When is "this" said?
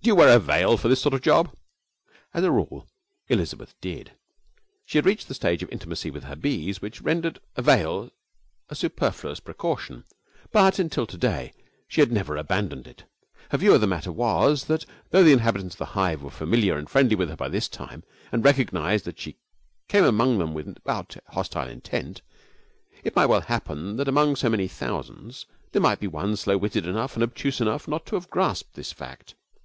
0.86-1.00, 17.48-17.66, 28.74-28.92